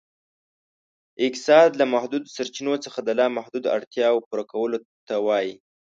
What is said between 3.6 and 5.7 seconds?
اړتیاوو پوره کولو ته وایي.